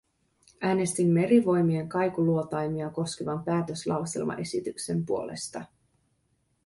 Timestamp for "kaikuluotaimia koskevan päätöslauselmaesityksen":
1.89-5.05